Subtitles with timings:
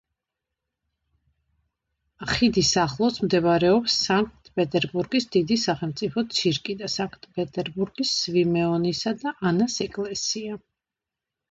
[2.31, 10.61] ხიდის ახლოს მდებარეობს სანქტ-პეტერბურგის დიდი სახელმწიფო ცირკი და სანქტ-პეტერბურგის სვიმეონისა და ანას ეკლესია.